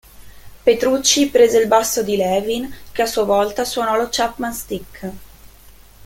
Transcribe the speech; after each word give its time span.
Petrucci 0.65 1.27
prese 1.27 1.59
il 1.59 1.67
basso 1.67 2.01
di 2.01 2.15
Levin, 2.15 2.73
che 2.91 3.03
a 3.03 3.05
sua 3.05 3.23
volta 3.23 3.63
suonò 3.63 3.95
lo 3.95 4.07
Chapman 4.09 4.51
Stick. 4.51 5.11